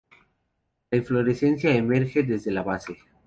[0.89, 2.97] La inflorescencia emerge desde la base.